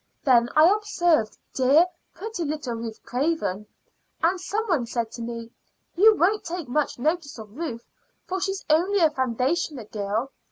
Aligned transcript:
Then 0.23 0.49
I 0.55 0.67
observed 0.67 1.37
dear, 1.53 1.85
pretty 2.15 2.43
little 2.43 2.73
Ruth 2.73 3.03
Craven, 3.03 3.67
and 4.23 4.41
some 4.41 4.65
one 4.65 4.87
said 4.87 5.11
to 5.11 5.21
me, 5.21 5.51
'You 5.95 6.15
won't 6.15 6.43
take 6.43 6.67
much 6.67 6.97
notice 6.97 7.37
of 7.37 7.55
Ruth, 7.55 7.87
for 8.25 8.41
she's 8.41 8.65
only 8.67 9.01
a 9.01 9.11
foundation 9.11 9.75
girl.' 9.91 10.31